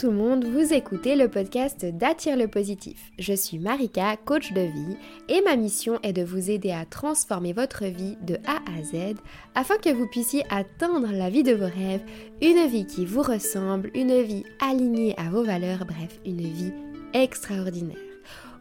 tout 0.00 0.10
le 0.10 0.16
monde, 0.16 0.46
vous 0.46 0.72
écoutez 0.72 1.14
le 1.14 1.28
podcast 1.28 1.84
d'Attire 1.84 2.34
le 2.34 2.48
positif. 2.48 3.10
Je 3.18 3.34
suis 3.34 3.58
Marika, 3.58 4.16
coach 4.16 4.50
de 4.54 4.62
vie, 4.62 4.96
et 5.28 5.42
ma 5.42 5.56
mission 5.56 5.98
est 6.02 6.14
de 6.14 6.22
vous 6.22 6.50
aider 6.50 6.70
à 6.70 6.86
transformer 6.86 7.52
votre 7.52 7.84
vie 7.84 8.16
de 8.22 8.36
A 8.46 8.60
à 8.78 8.82
Z 8.82 9.16
afin 9.54 9.76
que 9.76 9.92
vous 9.92 10.06
puissiez 10.06 10.42
atteindre 10.48 11.12
la 11.12 11.28
vie 11.28 11.42
de 11.42 11.52
vos 11.52 11.66
rêves, 11.66 12.00
une 12.40 12.66
vie 12.66 12.86
qui 12.86 13.04
vous 13.04 13.20
ressemble, 13.20 13.90
une 13.92 14.22
vie 14.22 14.44
alignée 14.58 15.14
à 15.18 15.28
vos 15.28 15.44
valeurs, 15.44 15.84
bref, 15.84 16.18
une 16.24 16.40
vie 16.40 16.72
extraordinaire. 17.12 17.98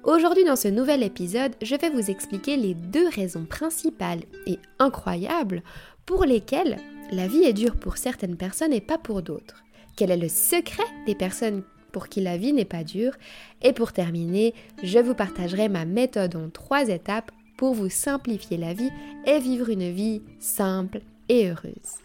Aujourd'hui 0.03 0.43
dans 0.43 0.57
ce 0.57 0.67
nouvel 0.67 1.03
épisode, 1.03 1.55
je 1.61 1.77
vais 1.77 1.89
vous 1.89 2.11
expliquer 2.11 2.57
les 2.57 2.73
deux 2.73 3.07
raisons 3.07 3.45
principales 3.45 4.23
et 4.45 4.59
incroyables 4.77 5.63
pour 6.05 6.25
lesquelles 6.25 6.79
la 7.13 7.27
vie 7.27 7.45
est 7.45 7.53
dure 7.53 7.77
pour 7.77 7.95
certaines 7.95 8.35
personnes 8.35 8.73
et 8.73 8.81
pas 8.81 8.97
pour 8.97 9.21
d'autres. 9.21 9.63
Quel 9.99 10.11
est 10.11 10.17
le 10.17 10.29
secret 10.29 10.85
des 11.07 11.13
personnes 11.13 11.61
pour 11.91 12.07
qui 12.07 12.21
la 12.21 12.37
vie 12.37 12.53
n'est 12.53 12.63
pas 12.63 12.85
dure 12.85 13.11
Et 13.61 13.73
pour 13.73 13.91
terminer, 13.91 14.53
je 14.81 14.97
vous 14.97 15.13
partagerai 15.13 15.67
ma 15.67 15.83
méthode 15.83 16.37
en 16.37 16.49
trois 16.49 16.87
étapes 16.87 17.31
pour 17.57 17.73
vous 17.73 17.89
simplifier 17.89 18.55
la 18.55 18.73
vie 18.73 18.91
et 19.25 19.39
vivre 19.39 19.67
une 19.67 19.91
vie 19.91 20.21
simple 20.39 21.01
et 21.27 21.49
heureuse. 21.49 21.99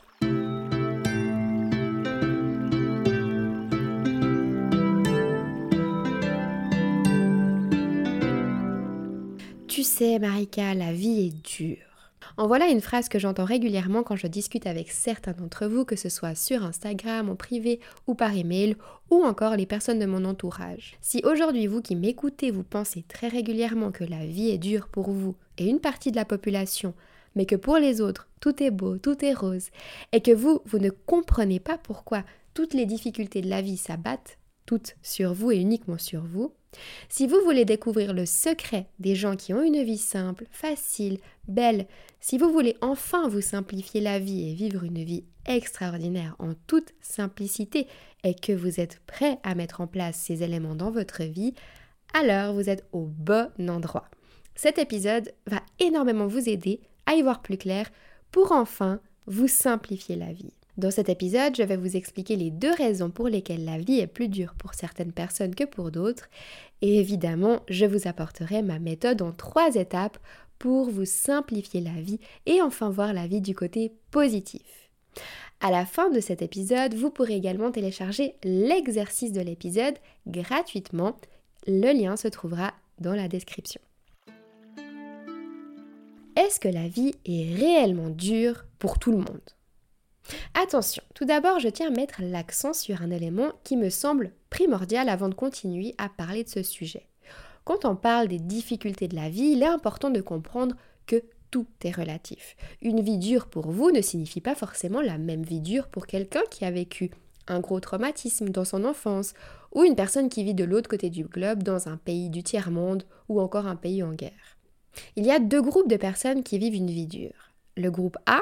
Tu 9.69 9.85
sais, 9.85 10.19
Marika, 10.19 10.75
la 10.75 10.93
vie 10.93 11.29
est 11.29 11.47
dure. 11.47 11.94
En 12.37 12.47
voilà 12.47 12.69
une 12.69 12.81
phrase 12.81 13.09
que 13.09 13.19
j'entends 13.19 13.45
régulièrement 13.45 14.03
quand 14.03 14.17
je 14.17 14.27
discute 14.27 14.67
avec 14.67 14.91
certains 14.91 15.33
d'entre 15.33 15.67
vous, 15.67 15.85
que 15.85 15.97
ce 15.97 16.09
soit 16.09 16.35
sur 16.35 16.65
Instagram, 16.65 17.29
en 17.29 17.37
privé 17.37 17.81
ou 18.07 18.15
par 18.15 18.35
email, 18.35 18.77
ou 19.11 19.23
encore 19.25 19.57
les 19.57 19.67
personnes 19.67 19.99
de 19.99 20.07
mon 20.07 20.25
entourage. 20.25 20.97
Si 21.01 21.21
aujourd'hui 21.25 21.67
vous 21.67 21.83
qui 21.83 21.97
m'écoutez, 21.97 22.51
vous 22.51 22.65
pensez 22.65 23.05
très 23.09 23.29
régulièrement 23.29 23.93
que 23.93 24.05
la 24.05 24.27
vie 24.27 24.51
est 24.51 24.59
dure 24.59 24.89
pour 24.89 25.11
vous 25.11 25.37
et 25.59 25.69
une 25.69 25.81
partie 25.81 26.11
de 26.11 26.17
la 26.17 26.25
population, 26.25 26.95
mais 27.37 27.47
que 27.47 27.57
pour 27.57 27.77
les 27.79 28.01
autres, 28.01 28.29
tout 28.41 28.63
est 28.63 28.71
beau, 28.71 28.99
tout 28.99 29.25
est 29.25 29.35
rose, 29.35 29.69
et 30.13 30.21
que 30.21 30.33
vous, 30.33 30.61
vous 30.67 30.79
ne 30.79 30.91
comprenez 30.91 31.61
pas 31.61 31.79
pourquoi 31.79 32.25
toutes 32.55 32.75
les 32.75 32.87
difficultés 32.87 33.41
de 33.41 33.51
la 33.51 33.63
vie 33.63 33.77
s'abattent, 33.77 34.39
toutes 34.67 34.97
sur 35.03 35.35
vous 35.35 35.51
et 35.51 35.57
uniquement 35.57 35.99
sur 35.99 36.23
vous, 36.23 36.53
si 37.09 37.27
vous 37.27 37.41
voulez 37.45 37.65
découvrir 37.65 38.13
le 38.13 38.27
secret 38.27 38.89
des 38.99 39.15
gens 39.15 39.37
qui 39.37 39.55
ont 39.55 39.63
une 39.63 39.83
vie 39.83 39.99
simple, 39.99 40.47
facile, 40.51 41.19
belle, 41.47 41.87
si 42.21 42.39
vous 42.39 42.51
voulez 42.51 42.77
enfin 42.81 43.29
vous 43.29 43.41
simplifier 43.41 44.01
la 44.01 44.19
vie 44.19 44.51
et 44.51 44.55
vivre 44.55 44.85
une 44.85 45.05
vie 45.05 45.25
extraordinaire 45.47 46.37
en 46.39 46.55
toute 46.67 46.95
simplicité 47.01 47.87
et 48.23 48.35
que 48.35 48.53
vous 48.53 48.81
êtes 48.81 49.01
prêt 49.07 49.39
à 49.43 49.55
mettre 49.55 49.81
en 49.81 49.87
place 49.87 50.17
ces 50.17 50.43
éléments 50.43 50.75
dans 50.75 50.91
votre 50.91 51.23
vie, 51.23 51.55
alors 52.15 52.55
vous 52.55 52.71
êtes 52.71 52.87
au 52.93 53.03
bon 53.03 53.51
endroit. 53.69 54.09
Cet 54.55 54.79
épisode 54.79 55.33
va 55.47 55.61
énormément 55.81 56.27
vous 56.27 56.49
aider 56.49 56.81
à 57.07 57.15
y 57.15 57.23
voir 57.23 57.43
plus 57.43 57.59
clair 57.59 57.91
pour 58.31 58.53
enfin 58.53 59.01
vous 59.27 59.49
simplifier 59.49 60.17
la 60.17 60.33
vie. 60.33 60.53
Dans 60.77 60.91
cet 60.91 61.09
épisode, 61.09 61.55
je 61.55 61.63
vais 61.63 61.77
vous 61.77 61.97
expliquer 61.97 62.35
les 62.35 62.51
deux 62.51 62.73
raisons 62.73 63.09
pour 63.09 63.29
lesquelles 63.29 63.65
la 63.65 63.79
vie 63.79 64.01
est 64.01 64.09
plus 64.09 64.29
dure 64.29 64.55
pour 64.55 64.75
certaines 64.75 65.13
personnes 65.13 65.55
que 65.55 65.63
pour 65.63 65.93
d'autres. 65.93 66.29
Et 66.83 66.99
évidemment, 66.99 67.61
je 67.69 67.87
vous 67.87 68.09
apporterai 68.09 68.61
ma 68.63 68.81
méthode 68.81 69.23
en 69.23 69.31
trois 69.31 69.77
étapes 69.77 70.19
pour 70.59 70.91
vous 70.91 71.05
simplifier 71.05 71.81
la 71.81 72.01
vie 72.01 72.19
et 72.47 72.61
enfin 72.61 72.91
voir 72.91 73.13
la 73.13 73.29
vie 73.29 73.41
du 73.41 73.55
côté 73.55 73.93
positif. 74.11 74.91
À 75.61 75.71
la 75.71 75.87
fin 75.87 76.11
de 76.11 76.19
cet 76.19 76.43
épisode, 76.43 76.95
vous 76.95 77.11
pourrez 77.11 77.37
également 77.37 77.71
télécharger 77.71 78.35
l'exercice 78.43 79.33
de 79.33 79.41
l'épisode 79.41 79.95
gratuitement. 80.27 81.17
Le 81.69 81.93
lien 81.93 82.17
se 82.17 82.27
trouvera 82.27 82.75
dans 82.99 83.15
la 83.15 83.29
description. 83.29 83.81
Est-ce 86.37 86.59
que 86.59 86.69
la 86.69 86.89
vie 86.89 87.15
est 87.25 87.55
réellement 87.55 88.11
dure 88.11 88.65
pour 88.81 88.99
tout 88.99 89.13
le 89.13 89.19
monde? 89.19 89.55
Attention, 90.55 91.03
tout 91.15 91.25
d'abord, 91.25 91.59
je 91.59 91.69
tiens 91.69 91.89
à 91.89 91.91
mettre 91.91 92.23
l'accent 92.23 92.73
sur 92.73 93.03
un 93.03 93.11
élément 93.11 93.53
qui 93.63 93.77
me 93.77 93.91
semble 93.91 94.33
primordial 94.51 95.09
avant 95.09 95.29
de 95.29 95.35
continuer 95.35 95.95
à 95.99 96.09
parler 96.09 96.45
de 96.45 96.49
ce 96.49 96.63
sujet. 96.63 97.07
Quand 97.65 97.85
on 97.85 97.97
parle 97.97 98.29
des 98.29 98.39
difficultés 98.39 99.09
de 99.09 99.17
la 99.17 99.29
vie, 99.29 99.53
il 99.53 99.63
est 99.63 99.67
important 99.67 100.11
de 100.11 100.21
comprendre 100.21 100.77
que 101.07 101.23
tout 101.51 101.67
est 101.83 101.95
relatif. 101.95 102.57
Une 102.83 103.01
vie 103.01 103.19
dure 103.19 103.47
pour 103.47 103.71
vous 103.71 103.91
ne 103.91 104.01
signifie 104.01 104.41
pas 104.41 104.55
forcément 104.55 105.01
la 105.01 105.19
même 105.19 105.45
vie 105.45 105.61
dure 105.61 105.89
pour 105.89 106.07
quelqu'un 106.07 106.43
qui 106.51 106.65
a 106.65 106.71
vécu 106.71 107.11
un 107.47 107.61
gros 107.61 107.81
traumatisme 107.81 108.49
dans 108.49 108.65
son 108.65 108.85
enfance, 108.85 109.35
ou 109.73 109.85
une 109.85 109.97
personne 109.97 110.29
qui 110.29 110.45
vit 110.45 110.55
de 110.55 110.65
l'autre 110.65 110.89
côté 110.89 111.11
du 111.11 111.25
globe 111.25 111.63
dans 111.63 111.89
un 111.89 111.97
pays 111.97 112.31
du 112.31 112.43
tiers-monde, 112.43 113.05
ou 113.29 113.41
encore 113.41 113.67
un 113.67 113.77
pays 113.77 114.03
en 114.03 114.13
guerre. 114.13 114.57
Il 115.17 115.27
y 115.27 115.31
a 115.31 115.39
deux 115.39 115.61
groupes 115.61 115.89
de 115.89 115.97
personnes 115.97 116.43
qui 116.43 116.59
vivent 116.59 116.75
une 116.75 116.91
vie 116.91 117.07
dure. 117.07 117.53
Le 117.77 117.91
groupe 117.91 118.17
A, 118.27 118.41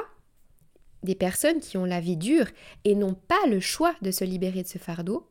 des 1.03 1.15
personnes 1.15 1.59
qui 1.59 1.77
ont 1.77 1.85
la 1.85 1.99
vie 1.99 2.17
dure 2.17 2.47
et 2.85 2.95
n'ont 2.95 3.15
pas 3.15 3.47
le 3.49 3.59
choix 3.59 3.95
de 4.01 4.11
se 4.11 4.23
libérer 4.23 4.63
de 4.63 4.67
ce 4.67 4.77
fardeau. 4.77 5.29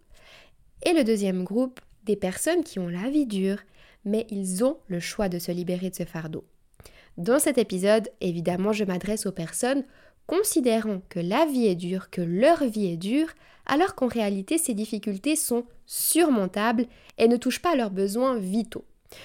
Et 0.85 0.93
le 0.93 1.05
deuxième 1.05 1.45
groupe, 1.45 1.81
des 2.05 2.17
personnes 2.17 2.65
qui 2.65 2.79
ont 2.79 2.89
la 2.89 3.09
vie 3.09 3.27
dure, 3.27 3.59
mais 4.05 4.27
ils 4.31 4.65
ont 4.65 4.79
le 4.89 5.01
choix 5.01 5.29
de 5.29 5.39
se 5.39 5.53
libérer 5.53 5.91
de 5.91 5.95
ce 5.95 6.05
fardeau. 6.05 6.45
Dans 7.17 7.39
cet 7.39 7.59
épisode, 7.59 8.09
évidemment, 8.21 8.73
je 8.73 8.85
m'adresse 8.85 9.27
aux 9.27 9.33
personnes 9.33 9.85
considérant 10.27 11.03
que 11.09 11.21
la 11.21 11.47
vie 11.47 11.67
est 11.67 11.75
dure, 11.75 12.11
que 12.11 12.23
leur 12.23 12.65
vie 12.65 12.87
est 12.87 12.97
dure, 12.97 13.29
alors 13.67 13.95
qu'en 13.95 14.07
réalité 14.07 14.59
ces 14.59 14.75
difficultés 14.75 15.37
sont 15.37 15.65
surmontables 15.87 16.87
et 17.19 17.29
ne 17.29 17.37
touchent 17.37 17.63
pas 17.63 17.77
leurs 17.77 17.91
besoins 17.91 18.37
vitaux. 18.39 18.85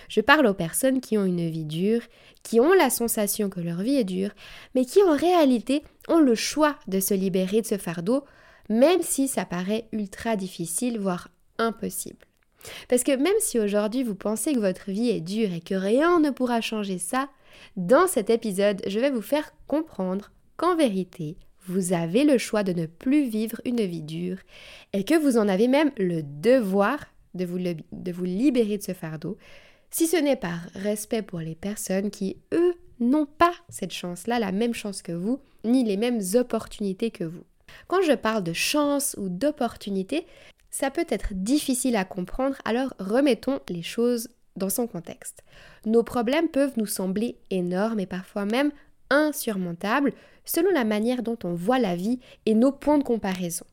Je 0.10 0.22
parle 0.22 0.48
aux 0.48 0.54
personnes 0.54 1.02
qui 1.02 1.18
ont 1.18 1.26
une 1.26 1.50
vie 1.50 1.66
dure, 1.66 2.02
qui 2.44 2.60
ont 2.60 2.74
la 2.74 2.90
sensation 2.90 3.50
que 3.50 3.60
leur 3.60 3.82
vie 3.82 3.96
est 3.96 4.04
dure, 4.04 4.32
mais 4.76 4.86
qui 4.86 5.02
en 5.04 5.16
réalité 5.16 5.84
ont 6.08 6.20
le 6.20 6.36
choix 6.36 6.76
de 6.88 7.00
se 7.00 7.14
libérer 7.14 7.62
de 7.62 7.68
ce 7.68 7.78
fardeau, 7.78 8.24
même 8.70 9.02
si 9.02 9.28
ça 9.28 9.46
paraît 9.46 9.88
ultra 9.92 10.36
difficile, 10.36 11.00
voire 11.00 11.30
impossible. 11.58 12.26
Parce 12.90 13.04
que 13.04 13.16
même 13.16 13.34
si 13.40 13.60
aujourd'hui 13.60 14.04
vous 14.04 14.16
pensez 14.16 14.54
que 14.54 14.60
votre 14.60 14.92
vie 14.92 15.10
est 15.10 15.22
dure 15.22 15.54
et 15.54 15.62
que 15.62 15.76
rien 15.76 16.20
ne 16.20 16.32
pourra 16.32 16.62
changer 16.62 16.98
ça, 16.98 17.30
dans 17.76 18.08
cet 18.08 18.30
épisode, 18.30 18.82
je 18.88 19.00
vais 19.00 19.10
vous 19.10 19.22
faire 19.22 19.54
comprendre 19.68 20.32
qu'en 20.58 20.76
vérité, 20.76 21.38
vous 21.68 21.94
avez 21.94 22.24
le 22.24 22.38
choix 22.38 22.64
de 22.64 22.74
ne 22.74 22.86
plus 22.86 23.28
vivre 23.28 23.60
une 23.66 23.82
vie 23.82 24.02
dure 24.02 24.38
et 24.94 25.04
que 25.04 25.16
vous 25.16 25.38
en 25.38 25.48
avez 25.48 25.68
même 25.68 25.92
le 25.98 26.22
devoir 26.24 27.00
de 27.34 27.46
vous, 27.46 28.24
libérer 28.24 28.78
de 28.78 28.84
ce 28.84 28.94
fardeau, 28.94 29.38
si 29.98 30.06
ce 30.06 30.16
n'est 30.16 30.36
par 30.36 30.60
respect 30.76 31.24
pour 31.24 31.40
les 31.40 31.56
personnes 31.56 32.12
qui, 32.12 32.38
eux, 32.54 32.76
n'ont 33.00 33.26
pas 33.26 33.54
cette 33.68 33.94
chance-là, 33.94 34.38
la 34.38 34.52
même 34.52 34.76
chance 34.76 35.02
que 35.02 35.12
vous, 35.12 35.40
ni 35.64 35.84
les 35.84 35.98
mêmes 35.98 36.22
opportunités 36.36 37.10
que 37.10 37.24
vous. 37.24 37.42
Quand 37.88 38.04
je 38.04 38.12
parle 38.12 38.44
de 38.44 38.54
chance 38.54 39.16
ou 39.18 39.28
d'opportunité, 39.28 40.28
ça 40.70 40.92
peut 40.92 41.08
être 41.10 41.34
difficile 41.34 41.96
à 41.96 42.06
comprendre, 42.06 42.58
alors 42.64 42.94
remettons 43.00 43.60
les 43.70 43.82
choses 43.82 44.30
dans 44.56 44.70
son 44.70 44.86
contexte. 44.86 45.42
Nos 45.88 46.04
problèmes 46.04 46.50
peuvent 46.50 46.78
nous 46.78 46.86
sembler 46.86 47.40
énormes 47.50 48.00
et 48.00 48.06
parfois 48.06 48.46
même 48.46 48.72
insurmontables 49.10 50.14
selon 50.46 50.70
la 50.70 50.84
manière 50.84 51.24
dont 51.24 51.40
on 51.44 51.56
voit 51.56 51.80
la 51.80 51.96
vie 51.96 52.20
et 52.46 52.54
nos 52.54 52.72
points 52.72 53.00
de 53.00 53.04
comparaison. 53.04 53.66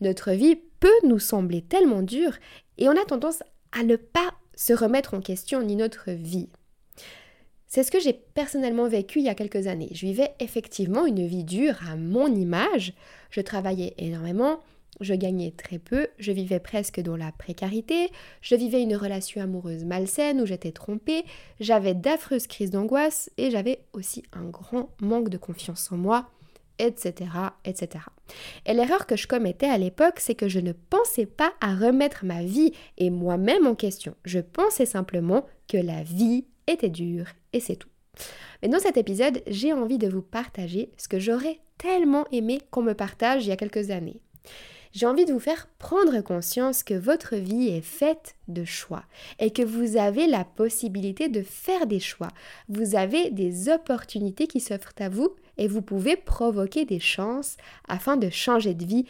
Notre 0.00 0.32
vie 0.32 0.56
peut 0.80 0.88
nous 1.04 1.18
sembler 1.18 1.60
tellement 1.60 2.00
dure 2.00 2.32
et 2.78 2.88
on 2.88 2.92
a 2.92 3.04
tendance 3.04 3.42
à 3.72 3.82
ne 3.82 3.96
pas 3.96 4.32
se 4.56 4.72
remettre 4.72 5.14
en 5.14 5.20
question 5.20 5.62
ni 5.62 5.76
notre 5.76 6.10
vie. 6.10 6.48
C'est 7.68 7.82
ce 7.82 7.90
que 7.90 8.00
j'ai 8.00 8.12
personnellement 8.12 8.88
vécu 8.88 9.18
il 9.18 9.24
y 9.24 9.28
a 9.28 9.34
quelques 9.34 9.66
années. 9.66 9.90
Je 9.92 10.06
vivais 10.06 10.34
effectivement 10.40 11.04
une 11.04 11.26
vie 11.26 11.44
dure 11.44 11.76
à 11.90 11.96
mon 11.96 12.26
image. 12.26 12.94
Je 13.30 13.40
travaillais 13.40 13.94
énormément, 13.98 14.60
je 15.00 15.14
gagnais 15.14 15.50
très 15.50 15.78
peu, 15.78 16.08
je 16.18 16.32
vivais 16.32 16.60
presque 16.60 17.00
dans 17.00 17.16
la 17.16 17.32
précarité, 17.32 18.10
je 18.40 18.54
vivais 18.54 18.82
une 18.82 18.96
relation 18.96 19.42
amoureuse 19.42 19.84
malsaine 19.84 20.40
où 20.40 20.46
j'étais 20.46 20.72
trompée, 20.72 21.24
j'avais 21.60 21.94
d'affreuses 21.94 22.46
crises 22.46 22.70
d'angoisse 22.70 23.30
et 23.36 23.50
j'avais 23.50 23.80
aussi 23.92 24.22
un 24.32 24.44
grand 24.44 24.88
manque 25.00 25.28
de 25.28 25.38
confiance 25.38 25.90
en 25.92 25.96
moi, 25.96 26.30
etc. 26.78 27.30
etc. 27.64 28.04
Et 28.66 28.74
l'erreur 28.74 29.06
que 29.06 29.16
je 29.16 29.26
commettais 29.26 29.68
à 29.68 29.78
l'époque, 29.78 30.18
c'est 30.18 30.34
que 30.34 30.48
je 30.48 30.60
ne 30.60 30.72
pensais 30.72 31.26
pas 31.26 31.52
à 31.60 31.74
remettre 31.74 32.24
ma 32.24 32.42
vie 32.42 32.72
et 32.98 33.10
moi-même 33.10 33.66
en 33.66 33.74
question. 33.74 34.14
Je 34.24 34.40
pensais 34.40 34.86
simplement 34.86 35.46
que 35.68 35.78
la 35.78 36.02
vie 36.02 36.46
était 36.66 36.88
dure 36.88 37.26
et 37.52 37.60
c'est 37.60 37.76
tout. 37.76 37.88
Mais 38.62 38.68
dans 38.68 38.78
cet 38.78 38.96
épisode, 38.96 39.42
j'ai 39.46 39.72
envie 39.72 39.98
de 39.98 40.08
vous 40.08 40.22
partager 40.22 40.90
ce 40.96 41.08
que 41.08 41.18
j'aurais 41.18 41.60
tellement 41.78 42.26
aimé 42.32 42.60
qu'on 42.70 42.82
me 42.82 42.94
partage 42.94 43.44
il 43.44 43.48
y 43.48 43.52
a 43.52 43.56
quelques 43.56 43.90
années. 43.90 44.20
J'ai 44.92 45.04
envie 45.04 45.26
de 45.26 45.32
vous 45.34 45.40
faire 45.40 45.68
prendre 45.78 46.22
conscience 46.22 46.82
que 46.82 46.94
votre 46.94 47.36
vie 47.36 47.68
est 47.68 47.82
faite 47.82 48.34
de 48.48 48.64
choix 48.64 49.04
et 49.38 49.50
que 49.50 49.62
vous 49.62 49.98
avez 49.98 50.26
la 50.26 50.46
possibilité 50.46 51.28
de 51.28 51.42
faire 51.42 51.86
des 51.86 52.00
choix. 52.00 52.30
Vous 52.70 52.94
avez 52.96 53.30
des 53.30 53.68
opportunités 53.68 54.46
qui 54.46 54.58
s'offrent 54.58 54.94
à 54.98 55.10
vous 55.10 55.36
et 55.58 55.68
vous 55.68 55.82
pouvez 55.82 56.16
provoquer 56.16 56.84
des 56.84 57.00
chances 57.00 57.56
afin 57.88 58.16
de 58.16 58.30
changer 58.30 58.74
de 58.74 58.84
vie 58.84 59.06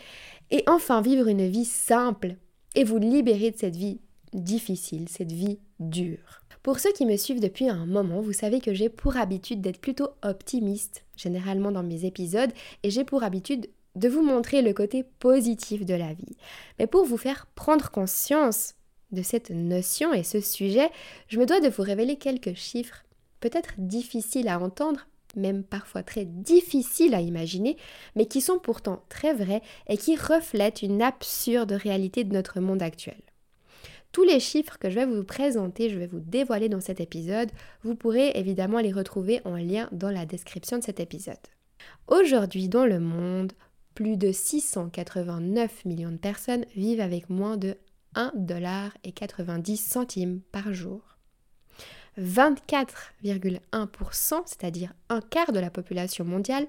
et 0.50 0.62
enfin 0.66 1.00
vivre 1.00 1.28
une 1.28 1.48
vie 1.48 1.64
simple 1.64 2.36
et 2.74 2.84
vous 2.84 2.98
libérer 2.98 3.50
de 3.50 3.56
cette 3.56 3.76
vie 3.76 4.00
difficile, 4.32 5.08
cette 5.08 5.32
vie 5.32 5.58
dure. 5.80 6.42
Pour 6.62 6.80
ceux 6.80 6.92
qui 6.92 7.06
me 7.06 7.16
suivent 7.16 7.40
depuis 7.40 7.68
un 7.68 7.86
moment, 7.86 8.20
vous 8.20 8.32
savez 8.32 8.60
que 8.60 8.74
j'ai 8.74 8.88
pour 8.88 9.16
habitude 9.16 9.60
d'être 9.60 9.80
plutôt 9.80 10.08
optimiste, 10.22 11.04
généralement 11.16 11.70
dans 11.70 11.84
mes 11.84 12.04
épisodes, 12.04 12.50
et 12.82 12.90
j'ai 12.90 13.04
pour 13.04 13.22
habitude 13.22 13.68
de 13.94 14.08
vous 14.08 14.22
montrer 14.22 14.62
le 14.62 14.72
côté 14.72 15.04
positif 15.04 15.84
de 15.84 15.94
la 15.94 16.12
vie. 16.12 16.36
Mais 16.78 16.86
pour 16.86 17.04
vous 17.04 17.16
faire 17.16 17.46
prendre 17.54 17.90
conscience 17.90 18.74
de 19.12 19.22
cette 19.22 19.50
notion 19.50 20.12
et 20.12 20.24
ce 20.24 20.40
sujet, 20.40 20.90
je 21.28 21.38
me 21.38 21.46
dois 21.46 21.60
de 21.60 21.68
vous 21.68 21.82
révéler 21.82 22.16
quelques 22.16 22.54
chiffres, 22.54 23.04
peut-être 23.40 23.74
difficiles 23.78 24.48
à 24.48 24.60
entendre, 24.60 25.06
même 25.36 25.62
parfois 25.62 26.02
très 26.02 26.24
difficiles 26.24 27.14
à 27.14 27.20
imaginer, 27.20 27.76
mais 28.14 28.26
qui 28.26 28.40
sont 28.40 28.58
pourtant 28.58 29.02
très 29.08 29.34
vrais 29.34 29.62
et 29.88 29.96
qui 29.96 30.16
reflètent 30.16 30.82
une 30.82 31.02
absurde 31.02 31.72
réalité 31.72 32.24
de 32.24 32.32
notre 32.32 32.60
monde 32.60 32.82
actuel. 32.82 33.20
Tous 34.12 34.24
les 34.24 34.40
chiffres 34.40 34.78
que 34.78 34.88
je 34.88 34.94
vais 34.94 35.06
vous 35.06 35.24
présenter, 35.24 35.90
je 35.90 35.98
vais 35.98 36.06
vous 36.06 36.20
dévoiler 36.20 36.70
dans 36.70 36.80
cet 36.80 37.00
épisode, 37.00 37.50
vous 37.82 37.94
pourrez 37.94 38.32
évidemment 38.34 38.80
les 38.80 38.92
retrouver 38.92 39.42
en 39.44 39.56
lien 39.56 39.90
dans 39.92 40.10
la 40.10 40.24
description 40.24 40.78
de 40.78 40.82
cet 40.82 41.00
épisode. 41.00 41.36
Aujourd'hui 42.08 42.68
dans 42.68 42.86
le 42.86 42.98
monde, 42.98 43.52
plus 43.94 44.16
de 44.16 44.32
689 44.32 45.84
millions 45.84 46.12
de 46.12 46.16
personnes 46.16 46.64
vivent 46.74 47.00
avec 47.00 47.28
moins 47.28 47.56
de 47.56 47.76
1,90$ 48.14 50.40
par 50.50 50.72
jour. 50.72 51.15
24,1%, 52.18 54.42
c'est-à-dire 54.46 54.92
un 55.08 55.20
quart 55.20 55.52
de 55.52 55.60
la 55.60 55.70
population 55.70 56.24
mondiale, 56.24 56.66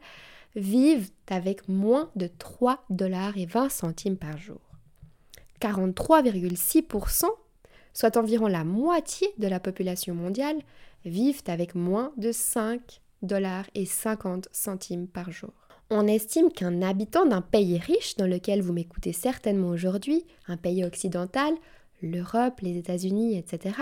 vivent 0.56 1.10
avec 1.30 1.68
moins 1.68 2.12
de 2.16 2.28
3,20$ 2.28 4.16
par 4.16 4.38
jour. 4.38 4.62
43,6%, 5.62 7.26
soit 7.94 8.18
environ 8.18 8.48
la 8.48 8.64
moitié 8.64 9.28
de 9.38 9.48
la 9.48 9.60
population 9.60 10.16
mondiale, 10.16 10.58
vivent 11.06 11.44
avec 11.48 11.76
moins 11.76 12.12
de 12.18 12.32
5,50$ 12.32 15.08
par 15.08 15.30
jour. 15.32 15.54
On 15.90 16.06
estime 16.06 16.52
qu'un 16.52 16.82
habitant 16.82 17.26
d'un 17.26 17.40
pays 17.42 17.78
riche 17.78 18.18
dans 18.18 18.28
lequel 18.28 18.62
vous 18.62 18.74
m'écoutez 18.74 19.14
certainement 19.14 19.70
aujourd'hui, 19.70 20.26
un 20.48 20.58
pays 20.58 20.84
occidental, 20.84 21.54
l'Europe, 22.02 22.60
les 22.62 22.78
États-Unis, 22.78 23.38
etc., 23.38 23.76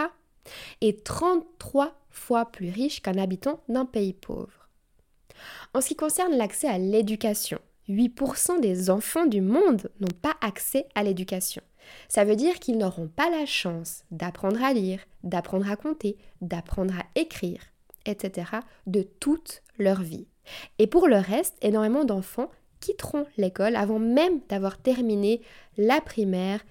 est 0.82 1.04
33 1.04 1.94
fois 2.10 2.46
plus 2.46 2.70
riche 2.70 3.02
qu'un 3.02 3.18
habitant 3.18 3.62
d'un 3.70 3.86
pays 3.86 4.14
pauvre. 4.14 4.70
En 5.74 5.82
ce 5.82 5.90
qui 5.90 5.96
concerne 5.96 6.36
l'accès 6.36 6.68
à 6.68 6.78
l'éducation, 6.78 7.60
8% 7.90 8.62
des 8.62 8.90
enfants 8.90 9.26
du 9.26 9.42
monde 9.42 9.90
n'ont 10.00 10.08
pas 10.22 10.36
accès 10.42 10.88
à 10.96 11.04
l'éducation. 11.04 11.62
Ça 12.08 12.26
veut 12.26 12.36
dire 12.36 12.60
qu'ils 12.60 12.78
n'auront 12.78 13.08
pas 13.08 13.30
la 13.30 13.46
chance 13.46 14.04
d'apprendre 14.12 14.64
à 14.64 14.74
lire, 14.74 15.00
d'apprendre 15.24 15.70
à 15.70 15.76
compter, 15.76 16.18
d'apprendre 16.42 16.96
à 16.98 17.06
écrire, 17.20 17.62
etc. 18.06 18.50
de 18.88 19.04
toute 19.04 19.62
leur 19.78 20.02
vie. 20.02 20.28
Et 20.80 20.88
pour 20.88 21.08
le 21.08 21.18
reste, 21.18 21.56
énormément 21.62 22.06
d'enfants 22.06 22.50
quitteront 22.80 23.26
l'école 23.38 23.76
avant 23.76 24.00
même 24.00 24.42
d'avoir 24.50 24.78
terminé 24.78 25.42
la 25.78 26.02
primaire 26.02 26.64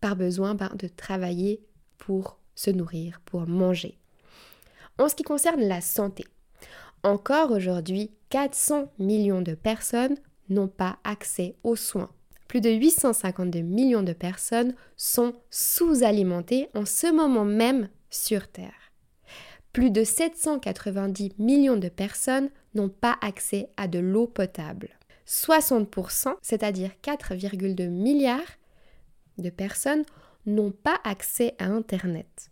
par 0.00 0.16
besoin 0.16 0.54
ben, 0.54 0.70
de 0.76 0.88
travailler 0.88 1.62
pour 1.98 2.38
se 2.56 2.70
nourrir, 2.70 3.20
pour 3.24 3.46
manger. 3.46 3.96
En 4.98 5.08
ce 5.08 5.14
qui 5.14 5.22
concerne 5.22 5.60
la 5.60 5.80
santé, 5.80 6.24
encore 7.04 7.52
aujourd'hui, 7.52 8.10
400 8.30 8.90
millions 8.98 9.42
de 9.42 9.54
personnes 9.54 10.16
n'ont 10.48 10.66
pas 10.66 10.98
accès 11.04 11.54
aux 11.62 11.76
soins. 11.76 12.10
Plus 12.48 12.60
de 12.60 12.70
852 12.70 13.60
millions 13.60 14.02
de 14.02 14.12
personnes 14.12 14.74
sont 14.96 15.34
sous-alimentées 15.50 16.68
en 16.74 16.84
ce 16.84 17.12
moment 17.12 17.44
même 17.44 17.88
sur 18.10 18.48
Terre. 18.48 18.92
Plus 19.72 19.90
de 19.90 20.04
790 20.04 21.34
millions 21.38 21.76
de 21.76 21.88
personnes 21.88 22.50
n'ont 22.74 22.88
pas 22.88 23.16
accès 23.20 23.68
à 23.76 23.88
de 23.88 23.98
l'eau 23.98 24.26
potable. 24.26 24.90
60%, 25.26 26.34
c'est-à-dire 26.40 26.90
4,2 27.02 27.88
milliards 27.88 28.40
de 29.38 29.50
personnes, 29.50 30.04
n'ont 30.46 30.70
pas 30.70 30.98
accès 31.04 31.54
à 31.58 31.66
Internet. 31.66 32.50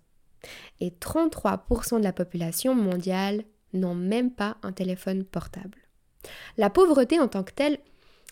Et 0.80 0.90
33% 0.90 1.98
de 1.98 2.04
la 2.04 2.12
population 2.12 2.74
mondiale 2.74 3.44
n'ont 3.72 3.94
même 3.94 4.30
pas 4.30 4.56
un 4.62 4.72
téléphone 4.72 5.24
portable. 5.24 5.78
La 6.56 6.70
pauvreté 6.70 7.18
en 7.18 7.28
tant 7.28 7.42
que 7.44 7.52
telle, 7.52 7.78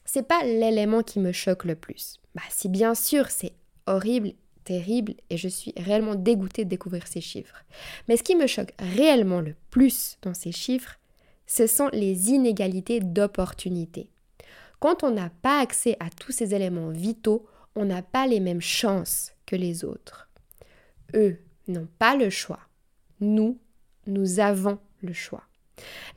c'est 0.05 0.27
pas 0.27 0.45
l'élément 0.45 1.03
qui 1.03 1.21
me 1.21 1.33
choque 1.33 1.65
le 1.65 1.75
plus. 1.75 2.21
Bah, 2.35 2.43
si 2.51 2.69
bien 2.69 2.95
sûr 2.95 3.31
c'est 3.31 3.53
horrible, 3.87 4.33
terrible, 4.65 5.15
et 5.31 5.37
je 5.37 5.49
suis 5.49 5.73
réellement 5.77 6.15
dégoûtée 6.15 6.65
de 6.65 6.71
découvrir 6.71 7.07
ces 7.07 7.21
chiffres. 7.21 7.65
Mais 8.09 8.17
ce 8.17 8.23
qui 8.23 8.37
me 8.37 8.47
choque 8.47 8.73
réellement 8.79 9.41
le 9.41 9.55
plus 9.71 10.19
dans 10.23 10.35
ces 10.35 10.53
chiffres, 10.53 10.99
ce 11.47 11.67
sont 11.67 11.89
les 11.93 12.31
inégalités 12.31 13.01
d'opportunités. 13.01 14.09
Quand 14.81 15.05
on 15.05 15.11
n'a 15.11 15.31
pas 15.43 15.61
accès 15.61 15.97
à 16.01 16.09
tous 16.11 16.33
ces 16.33 16.55
éléments 16.55 16.91
vitaux, 16.91 17.47
on 17.77 17.85
n'a 17.85 18.03
pas 18.03 18.27
les 18.27 18.41
mêmes 18.41 18.61
chances 18.61 19.33
les 19.57 19.85
autres. 19.85 20.29
Eux 21.15 21.39
n'ont 21.69 21.89
pas 21.99 22.17
le 22.17 22.31
choix. 22.31 22.61
Nous, 23.21 23.59
nous 24.07 24.41
avons 24.41 24.79
le 25.03 25.13
choix. 25.13 25.45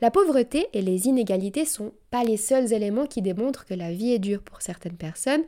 La 0.01 0.11
pauvreté 0.11 0.67
et 0.73 0.81
les 0.81 1.07
inégalités 1.07 1.65
sont 1.65 1.93
pas 2.11 2.23
les 2.23 2.37
seuls 2.37 2.73
éléments 2.73 3.07
qui 3.07 3.21
démontrent 3.21 3.65
que 3.65 3.73
la 3.73 3.91
vie 3.91 4.11
est 4.11 4.19
dure 4.19 4.41
pour 4.41 4.61
certaines 4.61 4.97
personnes 4.97 5.43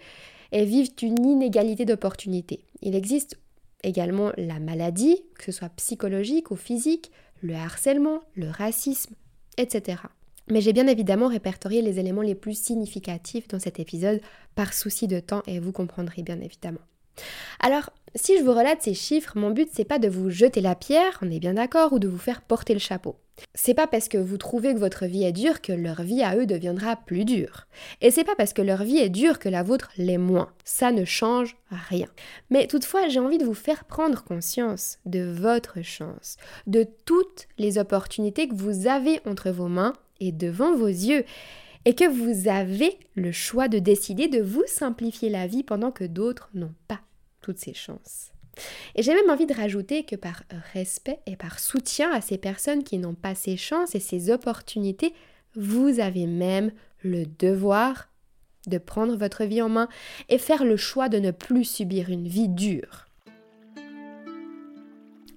et 0.51 0.65
vivent 0.65 0.93
une 1.01 1.25
inégalité 1.25 1.85
d'opportunités. 1.85 2.63
Il 2.81 2.95
existe 2.95 3.37
également 3.83 4.31
la 4.37 4.59
maladie, 4.59 5.21
que 5.37 5.45
ce 5.45 5.51
soit 5.51 5.69
psychologique 5.69 6.51
ou 6.51 6.55
physique, 6.55 7.11
le 7.41 7.55
harcèlement, 7.55 8.21
le 8.33 8.49
racisme, 8.49 9.15
etc. 9.57 10.01
Mais 10.49 10.61
j'ai 10.61 10.73
bien 10.73 10.87
évidemment 10.87 11.27
répertorié 11.27 11.81
les 11.81 11.99
éléments 11.99 12.21
les 12.21 12.35
plus 12.35 12.57
significatifs 12.57 13.47
dans 13.49 13.59
cet 13.59 13.79
épisode 13.79 14.21
par 14.55 14.73
souci 14.73 15.07
de 15.07 15.19
temps 15.19 15.43
et 15.45 15.59
vous 15.59 15.73
comprendrez 15.73 16.23
bien 16.23 16.39
évidemment. 16.39 16.79
Alors, 17.59 17.89
si 18.15 18.37
je 18.37 18.43
vous 18.43 18.53
relate 18.53 18.81
ces 18.81 18.93
chiffres, 18.93 19.33
mon 19.35 19.51
but 19.51 19.69
c'est 19.71 19.85
pas 19.85 19.99
de 19.99 20.07
vous 20.07 20.29
jeter 20.29 20.61
la 20.61 20.75
pierre, 20.75 21.19
on 21.21 21.29
est 21.29 21.39
bien 21.39 21.53
d'accord, 21.53 21.93
ou 21.93 21.99
de 21.99 22.07
vous 22.07 22.17
faire 22.17 22.41
porter 22.41 22.73
le 22.73 22.79
chapeau. 22.79 23.15
C'est 23.53 23.75
pas 23.75 23.85
parce 23.85 24.07
que 24.07 24.17
vous 24.17 24.37
trouvez 24.37 24.73
que 24.73 24.79
votre 24.79 25.05
vie 25.05 25.23
est 25.23 25.31
dure 25.31 25.61
que 25.61 25.71
leur 25.71 26.01
vie 26.01 26.23
à 26.23 26.35
eux 26.35 26.47
deviendra 26.47 26.95
plus 26.95 27.25
dure. 27.25 27.67
Et 28.01 28.09
c'est 28.09 28.23
pas 28.23 28.35
parce 28.35 28.53
que 28.53 28.61
leur 28.61 28.83
vie 28.83 28.97
est 28.97 29.09
dure 29.09 29.37
que 29.37 29.49
la 29.49 29.61
vôtre 29.61 29.91
l'est 29.97 30.17
moins. 30.17 30.51
Ça 30.63 30.91
ne 30.91 31.05
change 31.05 31.55
rien. 31.69 32.07
Mais 32.49 32.65
toutefois, 32.65 33.07
j'ai 33.07 33.19
envie 33.19 33.37
de 33.37 33.45
vous 33.45 33.53
faire 33.53 33.85
prendre 33.85 34.23
conscience 34.23 34.97
de 35.05 35.21
votre 35.21 35.83
chance, 35.83 36.37
de 36.65 36.87
toutes 37.05 37.47
les 37.59 37.77
opportunités 37.77 38.47
que 38.47 38.55
vous 38.55 38.87
avez 38.87 39.21
entre 39.25 39.51
vos 39.51 39.67
mains 39.67 39.93
et 40.19 40.31
devant 40.31 40.75
vos 40.75 40.87
yeux 40.87 41.23
et 41.85 41.93
que 41.93 42.09
vous 42.09 42.49
avez 42.49 42.97
le 43.15 43.31
choix 43.31 43.67
de 43.67 43.79
décider 43.79 44.27
de 44.27 44.41
vous 44.41 44.63
simplifier 44.65 45.29
la 45.29 45.47
vie 45.47 45.63
pendant 45.63 45.91
que 45.91 46.03
d'autres 46.03 46.49
n'ont 46.53 46.73
pas 46.87 46.99
ces 47.55 47.73
chances. 47.73 48.31
Et 48.95 49.03
j'ai 49.03 49.13
même 49.13 49.29
envie 49.29 49.45
de 49.45 49.53
rajouter 49.53 50.03
que 50.03 50.15
par 50.15 50.43
respect 50.73 51.19
et 51.25 51.35
par 51.35 51.59
soutien 51.59 52.11
à 52.11 52.21
ces 52.21 52.37
personnes 52.37 52.83
qui 52.83 52.97
n'ont 52.97 53.13
pas 53.13 53.35
ces 53.35 53.57
chances 53.57 53.95
et 53.95 53.99
ces 53.99 54.31
opportunités, 54.31 55.13
vous 55.55 55.99
avez 55.99 56.25
même 56.25 56.71
le 57.03 57.25
devoir 57.25 58.09
de 58.67 58.77
prendre 58.77 59.15
votre 59.15 59.45
vie 59.45 59.61
en 59.61 59.69
main 59.69 59.87
et 60.29 60.37
faire 60.37 60.65
le 60.65 60.77
choix 60.77 61.09
de 61.09 61.19
ne 61.19 61.31
plus 61.31 61.63
subir 61.63 62.09
une 62.09 62.27
vie 62.27 62.49
dure. 62.49 63.07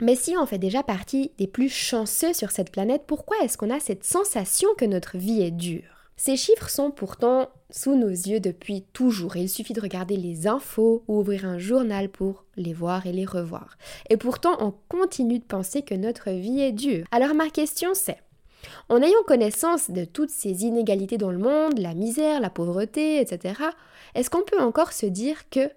Mais 0.01 0.17
si 0.17 0.35
on 0.37 0.47
fait 0.47 0.59
déjà 0.59 0.83
partie 0.83 1.31
des 1.37 1.47
plus 1.47 1.69
chanceux 1.69 2.33
sur 2.33 2.51
cette 2.51 2.73
planète, 2.73 3.05
pourquoi 3.07 3.37
est-ce 3.43 3.59
qu'on 3.59 3.71
a 3.71 3.81
cette 3.81 4.05
sensation 4.05 4.69
que 4.79 4.87
notre 4.87 5.19
vie 5.19 5.43
est 5.43 5.51
dure? 5.51 5.90
Ces 6.23 6.37
chiffres 6.37 6.69
sont 6.69 6.91
pourtant 6.91 7.49
sous 7.71 7.97
nos 7.97 8.11
yeux 8.11 8.41
depuis 8.41 8.83
toujours 8.93 9.37
il 9.37 9.49
suffit 9.49 9.73
de 9.73 9.81
regarder 9.81 10.19
les 10.19 10.47
infos 10.47 11.03
ou 11.09 11.21
ouvrir 11.21 11.47
un 11.47 11.57
journal 11.57 12.11
pour 12.11 12.45
les 12.59 12.75
voir 12.75 13.07
et 13.07 13.13
les 13.13 13.25
revoir. 13.25 13.79
Et 14.11 14.19
pourtant 14.19 14.59
on 14.61 14.75
continue 14.91 15.39
de 15.39 15.45
penser 15.45 15.81
que 15.81 15.95
notre 15.95 16.29
vie 16.29 16.61
est 16.61 16.73
dure. 16.73 17.07
Alors 17.11 17.33
ma 17.33 17.49
question 17.49 17.95
c'est, 17.95 18.19
en 18.91 19.01
ayant 19.01 19.23
connaissance 19.27 19.91
de 19.91 20.05
toutes 20.05 20.29
ces 20.29 20.65
inégalités 20.67 21.17
dans 21.17 21.31
le 21.31 21.39
monde, 21.39 21.79
la 21.79 21.95
misère, 21.95 22.43
la 22.43 22.51
pauvreté, 22.51 23.19
etc., 23.19 23.55
est-ce 24.15 24.29
qu'on 24.29 24.43
peut 24.43 24.61
encore 24.61 24.93
se 24.93 25.07
dire 25.07 25.49
que 25.49 25.71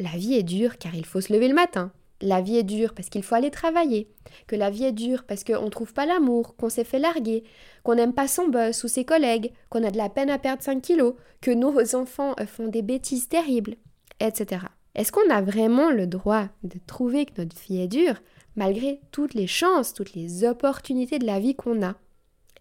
la 0.00 0.10
vie 0.16 0.34
est 0.34 0.42
dure 0.42 0.78
car 0.78 0.96
il 0.96 1.06
faut 1.06 1.20
se 1.20 1.32
lever 1.32 1.46
le 1.46 1.54
matin? 1.54 1.92
La 2.20 2.40
vie 2.40 2.56
est 2.56 2.62
dure 2.62 2.94
parce 2.94 3.08
qu'il 3.08 3.22
faut 3.22 3.34
aller 3.34 3.50
travailler, 3.50 4.08
que 4.46 4.56
la 4.56 4.70
vie 4.70 4.84
est 4.84 4.92
dure 4.92 5.24
parce 5.24 5.44
qu'on 5.44 5.64
ne 5.64 5.70
trouve 5.70 5.92
pas 5.92 6.06
l'amour, 6.06 6.56
qu'on 6.56 6.70
s'est 6.70 6.84
fait 6.84 6.98
larguer, 6.98 7.44
qu'on 7.82 7.94
n'aime 7.94 8.14
pas 8.14 8.28
son 8.28 8.48
boss 8.48 8.84
ou 8.84 8.88
ses 8.88 9.04
collègues, 9.04 9.52
qu'on 9.68 9.84
a 9.84 9.90
de 9.90 9.98
la 9.98 10.08
peine 10.08 10.30
à 10.30 10.38
perdre 10.38 10.62
5 10.62 10.80
kilos, 10.80 11.14
que 11.40 11.50
nos 11.50 11.94
enfants 11.94 12.34
font 12.46 12.68
des 12.68 12.82
bêtises 12.82 13.28
terribles, 13.28 13.76
etc. 14.20 14.66
Est-ce 14.94 15.12
qu'on 15.12 15.30
a 15.30 15.42
vraiment 15.42 15.90
le 15.90 16.06
droit 16.06 16.48
de 16.62 16.78
trouver 16.86 17.26
que 17.26 17.42
notre 17.42 17.56
vie 17.62 17.80
est 17.80 17.88
dure 17.88 18.16
malgré 18.56 19.00
toutes 19.12 19.34
les 19.34 19.46
chances, 19.46 19.92
toutes 19.92 20.14
les 20.14 20.44
opportunités 20.44 21.18
de 21.18 21.26
la 21.26 21.38
vie 21.38 21.54
qu'on 21.54 21.82
a? 21.82 21.96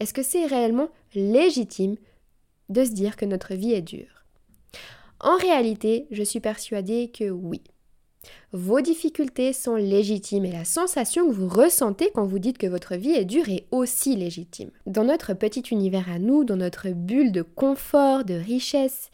Est-ce 0.01 0.13
que 0.13 0.23
c'est 0.23 0.45
réellement 0.45 0.89
légitime 1.13 1.95
de 2.67 2.83
se 2.83 2.91
dire 2.91 3.15
que 3.15 3.23
notre 3.23 3.53
vie 3.53 3.71
est 3.71 3.81
dure? 3.81 4.25
En 5.21 5.37
réalité, 5.37 6.07
je 6.11 6.23
suis 6.23 6.41
persuadée 6.41 7.09
que 7.09 7.29
oui. 7.29 7.63
Vos 8.51 8.81
difficultés 8.81 9.53
sont 9.53 9.75
légitimes 9.75 10.45
et 10.45 10.51
la 10.51 10.65
sensation 10.65 11.27
que 11.27 11.33
vous 11.33 11.47
ressentez 11.47 12.09
quand 12.13 12.25
vous 12.25 12.39
dites 12.39 12.57
que 12.57 12.67
votre 12.67 12.95
vie 12.95 13.11
est 13.11 13.25
dure 13.25 13.49
est 13.49 13.65
aussi 13.71 14.15
légitime. 14.15 14.71
Dans 14.85 15.03
notre 15.03 15.33
petit 15.33 15.61
univers 15.71 16.09
à 16.09 16.19
nous, 16.19 16.43
dans 16.43 16.55
notre 16.55 16.89
bulle 16.89 17.31
de 17.31 17.41
confort, 17.41 18.23
de 18.23 18.35
richesse, 18.35 19.09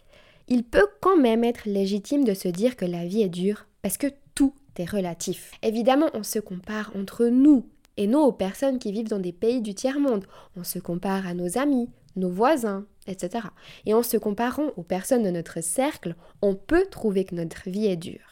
il 0.47 0.63
peut 0.63 0.87
quand 1.01 1.17
même 1.17 1.43
être 1.43 1.67
légitime 1.67 2.23
de 2.23 2.33
se 2.33 2.47
dire 2.47 2.75
que 2.75 2.85
la 2.85 3.05
vie 3.05 3.21
est 3.21 3.29
dure 3.29 3.67
parce 3.81 3.97
que 3.97 4.07
tout 4.35 4.53
est 4.77 4.89
relatif. 4.89 5.51
Évidemment, 5.63 6.09
on 6.13 6.23
se 6.23 6.39
compare 6.39 6.91
entre 6.95 7.25
nous 7.25 7.65
et 7.97 8.07
non 8.07 8.23
aux 8.23 8.31
personnes 8.31 8.79
qui 8.79 8.91
vivent 8.91 9.09
dans 9.09 9.19
des 9.19 9.33
pays 9.33 9.61
du 9.61 9.73
tiers-monde. 9.73 10.25
On 10.55 10.63
se 10.63 10.79
compare 10.79 11.27
à 11.27 11.33
nos 11.33 11.57
amis, 11.57 11.89
nos 12.15 12.29
voisins, 12.29 12.85
etc. 13.07 13.47
Et 13.85 13.93
en 13.93 14.03
se 14.03 14.17
comparant 14.17 14.69
aux 14.77 14.83
personnes 14.83 15.23
de 15.23 15.29
notre 15.29 15.61
cercle, 15.61 16.15
on 16.41 16.55
peut 16.55 16.85
trouver 16.89 17.25
que 17.25 17.35
notre 17.35 17.69
vie 17.69 17.87
est 17.87 17.97
dure. 17.97 18.30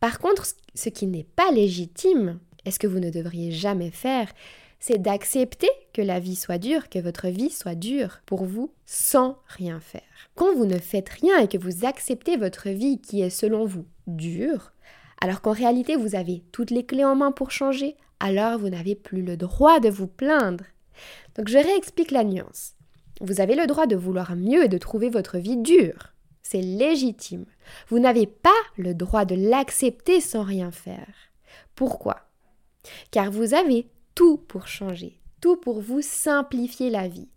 Par 0.00 0.18
contre, 0.18 0.46
ce 0.74 0.88
qui 0.88 1.06
n'est 1.06 1.26
pas 1.36 1.50
légitime, 1.50 2.38
et 2.64 2.70
ce 2.70 2.78
que 2.78 2.86
vous 2.86 3.00
ne 3.00 3.10
devriez 3.10 3.52
jamais 3.52 3.90
faire, 3.90 4.32
c'est 4.78 5.00
d'accepter 5.00 5.68
que 5.92 6.02
la 6.02 6.20
vie 6.20 6.36
soit 6.36 6.58
dure, 6.58 6.88
que 6.88 6.98
votre 6.98 7.28
vie 7.28 7.50
soit 7.50 7.74
dure 7.74 8.20
pour 8.24 8.44
vous 8.44 8.72
sans 8.86 9.38
rien 9.46 9.78
faire. 9.78 10.00
Quand 10.34 10.54
vous 10.54 10.64
ne 10.64 10.78
faites 10.78 11.10
rien 11.10 11.38
et 11.38 11.48
que 11.48 11.58
vous 11.58 11.84
acceptez 11.84 12.36
votre 12.36 12.70
vie 12.70 12.98
qui 13.00 13.20
est 13.20 13.30
selon 13.30 13.66
vous 13.66 13.84
dure, 14.06 14.72
alors 15.20 15.42
qu'en 15.42 15.52
réalité 15.52 15.96
vous 15.96 16.14
avez 16.14 16.42
toutes 16.50 16.70
les 16.70 16.84
clés 16.84 17.04
en 17.04 17.14
main 17.14 17.30
pour 17.30 17.50
changer, 17.50 17.96
alors 18.20 18.58
vous 18.58 18.70
n'avez 18.70 18.94
plus 18.94 19.22
le 19.22 19.36
droit 19.36 19.80
de 19.80 19.90
vous 19.90 20.06
plaindre. 20.06 20.64
Donc 21.36 21.48
je 21.48 21.58
réexplique 21.58 22.10
la 22.10 22.24
nuance. 22.24 22.72
Vous 23.20 23.42
avez 23.42 23.54
le 23.54 23.66
droit 23.66 23.86
de 23.86 23.96
vouloir 23.96 24.34
mieux 24.34 24.64
et 24.64 24.68
de 24.68 24.78
trouver 24.78 25.10
votre 25.10 25.36
vie 25.36 25.58
dure. 25.58 26.14
C'est 26.42 26.62
légitime. 26.62 27.46
Vous 27.88 27.98
n'avez 27.98 28.26
pas 28.26 28.50
le 28.76 28.94
droit 28.94 29.24
de 29.24 29.34
l'accepter 29.34 30.20
sans 30.20 30.42
rien 30.42 30.70
faire. 30.70 31.14
Pourquoi? 31.74 32.28
Car 33.10 33.30
vous 33.30 33.54
avez 33.54 33.86
tout 34.14 34.38
pour 34.38 34.66
changer, 34.66 35.18
tout 35.40 35.56
pour 35.56 35.80
vous 35.80 36.02
simplifier 36.02 36.90
la 36.90 37.08
vie. 37.08 37.28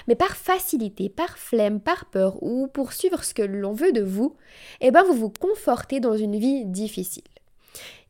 Mais 0.09 0.15
par 0.15 0.37
facilité, 0.37 1.09
par 1.09 1.39
flemme, 1.39 1.81
par 1.81 2.07
peur 2.07 2.43
ou 2.43 2.67
pour 2.67 2.93
suivre 2.93 3.25
ce 3.25 3.35
que 3.35 3.43
l'on 3.43 3.73
veut 3.73 3.93
de 3.93 4.03
vous, 4.03 4.37
eh 4.81 4.91
bien 4.91 5.03
vous 5.05 5.15
vous 5.15 5.31
confortez 5.31 6.01
dans 6.01 6.17
une 6.17 6.39
vie 6.39 6.65
difficile. 6.65 7.25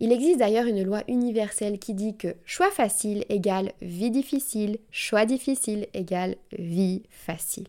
Il 0.00 0.12
existe 0.12 0.38
d'ailleurs 0.38 0.66
une 0.66 0.82
loi 0.82 1.02
universelle 1.08 1.78
qui 1.78 1.94
dit 1.94 2.16
que 2.16 2.36
choix 2.44 2.70
facile 2.70 3.24
égale 3.28 3.72
vie 3.80 4.10
difficile, 4.10 4.78
choix 4.90 5.24
difficile 5.24 5.86
égale 5.94 6.36
vie 6.58 7.02
facile. 7.10 7.66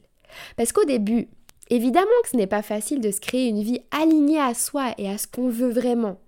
Parce 0.58 0.74
qu'au 0.74 0.84
début, 0.84 1.30
évidemment 1.70 2.08
que 2.24 2.30
ce 2.30 2.38
n'est 2.38 2.48
pas 2.48 2.62
facile 2.62 3.02
de 3.02 3.12
se 3.12 3.22
créer 3.22 3.48
une 3.48 3.64
vie 3.64 3.82
alignée 3.92 4.40
à 4.40 4.54
soi 4.54 4.94
et 4.98 5.10
à 5.10 5.18
ce 5.18 5.28
qu'on 5.28 5.50
veut 5.50 5.72
vraiment. 5.72 6.20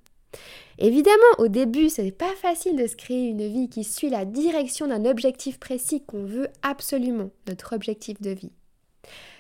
Évidemment, 0.82 1.18
au 1.40 1.50
début, 1.50 1.90
ce 1.90 2.02
n'est 2.02 2.12
pas 2.12 2.34
facile 2.42 2.78
de 2.78 2.88
se 2.88 2.96
créer 2.96 3.28
une 3.28 3.46
vie 3.48 3.70
qui 3.70 3.84
suit 3.84 4.10
la 4.10 4.24
direction 4.24 4.88
d'un 4.88 5.04
objectif 5.04 5.60
précis 5.60 6.02
qu'on 6.06 6.24
veut 6.24 6.48
absolument, 6.62 7.32
notre 7.48 7.76
objectif 7.76 8.22
de 8.22 8.32
vie. 8.32 8.54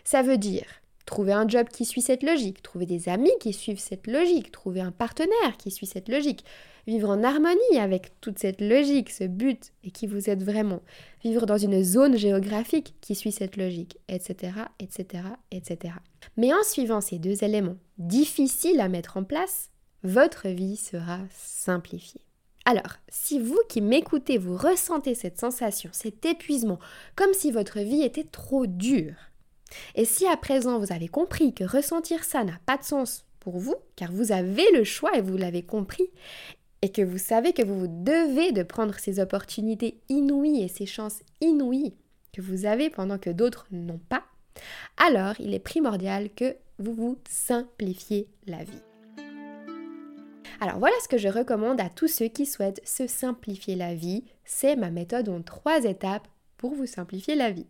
Ça 0.03 0.21
veut 0.21 0.37
dire 0.37 0.65
Trouver 1.05 1.33
un 1.33 1.47
job 1.47 1.69
qui 1.69 1.85
suit 1.85 2.03
cette 2.03 2.21
logique, 2.21 2.61
trouver 2.61 2.85
des 2.85 3.09
amis 3.09 3.31
qui 3.39 3.51
suivent 3.51 3.79
cette 3.79 4.05
logique, 4.05 4.51
trouver 4.51 4.81
un 4.81 4.91
partenaire 4.91 5.57
qui 5.57 5.71
suit 5.71 5.87
cette 5.87 6.07
logique, 6.07 6.45
vivre 6.85 7.09
en 7.09 7.23
harmonie 7.23 7.79
avec 7.79 8.11
toute 8.21 8.37
cette 8.37 8.61
logique, 8.61 9.09
ce 9.09 9.23
but 9.23 9.71
et 9.83 9.89
qui 9.89 10.05
vous 10.05 10.29
êtes 10.29 10.43
vraiment, 10.43 10.81
vivre 11.23 11.47
dans 11.47 11.57
une 11.57 11.83
zone 11.83 12.15
géographique 12.15 12.93
qui 13.01 13.15
suit 13.15 13.31
cette 13.31 13.57
logique, 13.57 13.97
etc., 14.07 14.53
etc., 14.79 15.23
etc. 15.49 15.95
Mais 16.37 16.53
en 16.53 16.61
suivant 16.63 17.01
ces 17.01 17.17
deux 17.17 17.43
éléments 17.43 17.77
difficiles 17.97 18.79
à 18.79 18.87
mettre 18.87 19.17
en 19.17 19.23
place, 19.23 19.68
votre 20.03 20.47
vie 20.47 20.77
sera 20.77 21.19
simplifiée. 21.31 22.21
Alors, 22.65 22.97
si 23.09 23.39
vous 23.39 23.59
qui 23.67 23.81
m'écoutez, 23.81 24.37
vous 24.37 24.55
ressentez 24.55 25.15
cette 25.15 25.39
sensation, 25.39 25.89
cet 25.93 26.25
épuisement, 26.25 26.79
comme 27.15 27.33
si 27.33 27.51
votre 27.51 27.79
vie 27.79 28.03
était 28.03 28.23
trop 28.23 28.67
dure, 28.67 29.15
et 29.95 30.05
si 30.05 30.27
à 30.27 30.37
présent 30.37 30.79
vous 30.79 30.93
avez 30.93 31.07
compris 31.07 31.53
que 31.53 31.63
ressentir 31.63 32.23
ça 32.23 32.43
n'a 32.43 32.59
pas 32.65 32.77
de 32.77 32.83
sens 32.83 33.25
pour 33.39 33.57
vous, 33.57 33.75
car 33.95 34.11
vous 34.11 34.31
avez 34.31 34.69
le 34.73 34.83
choix 34.83 35.17
et 35.17 35.21
vous 35.21 35.37
l'avez 35.37 35.63
compris, 35.63 36.09
et 36.81 36.91
que 36.91 37.01
vous 37.01 37.17
savez 37.17 37.53
que 37.53 37.63
vous 37.63 37.87
devez 37.87 38.51
de 38.51 38.63
prendre 38.63 38.97
ces 38.99 39.19
opportunités 39.19 39.99
inouïes 40.07 40.61
et 40.61 40.69
ces 40.69 40.85
chances 40.85 41.21
inouïes 41.41 41.95
que 42.31 42.41
vous 42.41 42.65
avez 42.65 42.89
pendant 42.89 43.17
que 43.17 43.29
d'autres 43.29 43.67
n'ont 43.71 44.01
pas, 44.09 44.23
alors 44.97 45.33
il 45.39 45.53
est 45.53 45.59
primordial 45.59 46.29
que 46.29 46.55
vous 46.77 46.93
vous 46.93 47.17
simplifiez 47.27 48.27
la 48.45 48.63
vie. 48.63 48.88
Alors 50.61 50.77
voilà 50.77 50.95
ce 51.01 51.07
que 51.07 51.17
je 51.17 51.29
recommande 51.29 51.79
à 51.79 51.89
tous 51.89 52.09
ceux 52.09 52.27
qui 52.27 52.45
souhaitent 52.45 52.81
se 52.85 53.07
simplifier 53.07 53.75
la 53.75 53.95
vie. 53.95 54.25
C'est 54.43 54.75
ma 54.75 54.89
méthode 54.89 55.29
en 55.29 55.41
trois 55.41 55.85
étapes 55.85 56.27
pour 56.57 56.73
vous 56.73 56.85
simplifier 56.85 57.35
la 57.35 57.51
vie. 57.51 57.67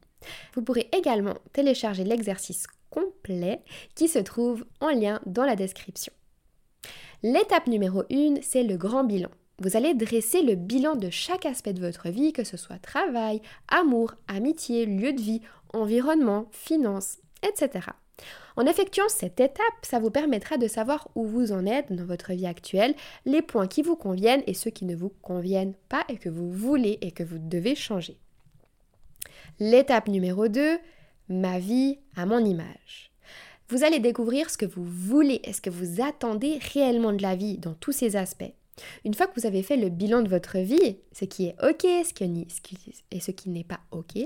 Vous 0.55 0.63
pourrez 0.63 0.89
également 0.91 1.35
télécharger 1.53 2.03
l'exercice 2.03 2.65
complet 2.89 3.61
qui 3.93 4.07
se 4.07 4.19
trouve 4.19 4.65
en 4.81 4.89
lien 4.89 5.21
dans 5.27 5.45
la 5.45 5.55
description. 5.55 6.11
L'étape 7.21 7.67
numéro 7.67 8.03
1, 8.11 8.41
c'est 8.41 8.63
le 8.63 8.77
grand 8.77 9.03
bilan. 9.03 9.29
Vous 9.61 9.75
allez 9.75 9.93
dresser 9.93 10.41
le 10.41 10.55
bilan 10.55 10.95
de 10.95 11.09
chaque 11.09 11.45
aspect 11.45 11.73
de 11.73 11.85
votre 11.85 12.09
vie, 12.09 12.33
que 12.33 12.45
ce 12.45 12.57
soit 12.57 12.79
travail, 12.79 13.41
amour, 13.67 14.15
amitié, 14.27 14.85
lieu 14.85 15.13
de 15.13 15.21
vie, 15.21 15.41
environnement, 15.73 16.47
finances, 16.51 17.17
etc. 17.43 17.89
En 18.59 18.65
effectuant 18.65 19.07
cette 19.07 19.39
étape, 19.39 19.63
ça 19.83 19.99
vous 19.99 20.11
permettra 20.11 20.57
de 20.57 20.67
savoir 20.67 21.07
où 21.15 21.25
vous 21.25 21.53
en 21.53 21.65
êtes 21.65 21.93
dans 21.93 22.03
votre 22.03 22.33
vie 22.33 22.45
actuelle, 22.45 22.93
les 23.25 23.41
points 23.41 23.67
qui 23.67 23.81
vous 23.81 23.95
conviennent 23.95 24.43
et 24.47 24.53
ceux 24.53 24.69
qui 24.69 24.83
ne 24.83 24.97
vous 24.97 25.13
conviennent 25.21 25.75
pas 25.87 26.03
et 26.09 26.17
que 26.17 26.27
vous 26.27 26.51
voulez 26.51 26.97
et 26.99 27.11
que 27.11 27.23
vous 27.23 27.37
devez 27.37 27.73
changer. 27.73 28.17
L'étape 29.61 30.09
numéro 30.09 30.49
2, 30.49 30.77
ma 31.29 31.57
vie 31.57 31.99
à 32.17 32.25
mon 32.25 32.43
image. 32.43 33.13
Vous 33.69 33.85
allez 33.85 33.99
découvrir 33.99 34.49
ce 34.49 34.57
que 34.57 34.65
vous 34.65 34.83
voulez 34.83 35.39
et 35.45 35.53
ce 35.53 35.61
que 35.61 35.69
vous 35.69 36.01
attendez 36.01 36.59
réellement 36.73 37.13
de 37.13 37.21
la 37.21 37.37
vie 37.37 37.59
dans 37.59 37.75
tous 37.75 37.93
ces 37.93 38.17
aspects. 38.17 38.51
Une 39.05 39.13
fois 39.13 39.27
que 39.27 39.39
vous 39.39 39.45
avez 39.45 39.63
fait 39.63 39.77
le 39.77 39.89
bilan 39.89 40.21
de 40.21 40.29
votre 40.29 40.57
vie, 40.57 40.97
ce 41.11 41.25
qui 41.25 41.47
est 41.47 41.55
OK 41.63 41.85
ce 42.05 42.13
qui, 42.13 42.47
et 43.11 43.19
ce 43.19 43.31
qui 43.31 43.49
n'est 43.49 43.63
pas 43.63 43.79
OK, 43.91 44.17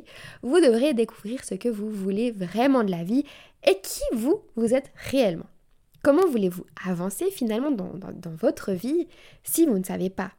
vous 0.41 0.59
devrez 0.59 0.93
découvrir 0.93 1.43
ce 1.43 1.55
que 1.55 1.69
vous 1.69 1.89
voulez 1.89 2.31
vraiment 2.31 2.83
de 2.83 2.91
la 2.91 3.03
vie 3.03 3.23
et 3.67 3.79
qui 3.81 4.01
vous, 4.13 4.41
vous 4.55 4.73
êtes 4.73 4.91
réellement. 4.95 5.47
Comment 6.03 6.27
voulez-vous 6.27 6.65
avancer 6.85 7.31
finalement 7.31 7.71
dans, 7.71 7.93
dans 7.93 8.35
votre 8.35 8.73
vie 8.73 9.07
si 9.43 9.65
vous 9.65 9.77
ne 9.77 9.83
savez 9.83 10.09
pas 10.09 10.31